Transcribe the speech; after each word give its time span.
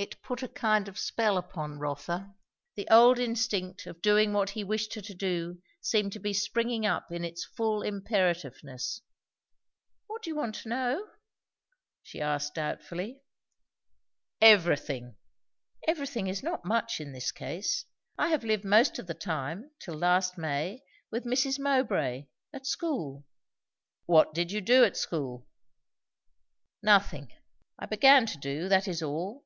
It 0.00 0.22
put 0.22 0.44
a 0.44 0.48
kind 0.48 0.86
of 0.86 0.96
spell 0.96 1.36
upon 1.36 1.80
Rotha. 1.80 2.36
The 2.76 2.86
old 2.88 3.18
instinct 3.18 3.84
of 3.84 4.00
doing 4.00 4.32
what 4.32 4.50
he 4.50 4.62
wished 4.62 4.94
her 4.94 5.00
to 5.00 5.12
do 5.12 5.60
seemed 5.80 6.12
to 6.12 6.20
be 6.20 6.32
springing 6.32 6.86
up 6.86 7.10
in 7.10 7.24
its 7.24 7.44
full 7.44 7.82
imperativeness. 7.82 9.00
"What 10.06 10.22
do 10.22 10.30
you 10.30 10.36
want 10.36 10.54
to 10.54 10.68
know?" 10.68 11.08
she 12.00 12.20
asked 12.20 12.54
doubtfully. 12.54 13.22
"Everything!" 14.40 15.16
"Everything 15.88 16.28
is 16.28 16.44
not 16.44 16.64
much, 16.64 17.00
in 17.00 17.10
this 17.10 17.32
case. 17.32 17.84
I 18.16 18.28
have 18.28 18.44
lived 18.44 18.64
most 18.64 19.00
of 19.00 19.08
the 19.08 19.14
time, 19.14 19.72
till 19.80 19.94
last 19.96 20.38
May, 20.38 20.80
with 21.10 21.24
Mrs. 21.24 21.58
Mowbray; 21.58 22.28
at 22.52 22.68
school." 22.68 23.26
"What 24.06 24.32
did 24.32 24.52
you 24.52 24.60
do 24.60 24.84
at 24.84 24.96
school?" 24.96 25.48
"Nothing. 26.84 27.32
I 27.80 27.86
began 27.86 28.26
to 28.26 28.38
do, 28.38 28.68
that 28.68 28.86
is 28.86 29.02
all. 29.02 29.44